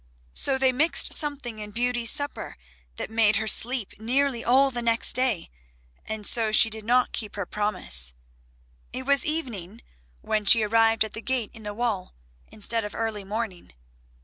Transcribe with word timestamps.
So 0.33 0.57
they 0.57 0.71
mixed 0.71 1.13
something 1.13 1.59
in 1.59 1.69
Beauty's 1.69 2.09
supper 2.09 2.57
that 2.95 3.11
made 3.11 3.35
her 3.35 3.47
sleep 3.47 3.93
nearly 3.99 4.43
all 4.43 4.71
the 4.71 4.81
next 4.81 5.13
day, 5.13 5.51
and 6.07 6.25
so 6.25 6.51
she 6.51 6.71
did 6.71 6.83
not 6.83 7.11
keep 7.11 7.35
her 7.35 7.45
promise. 7.45 8.15
It 8.91 9.05
was 9.05 9.23
evening 9.27 9.83
when 10.21 10.43
she 10.45 10.63
arrived 10.63 11.03
at 11.05 11.13
the 11.13 11.21
gate 11.21 11.51
in 11.53 11.61
the 11.61 11.75
wall, 11.75 12.15
instead 12.51 12.83
of 12.83 12.95
early 12.95 13.23
morning. 13.23 13.73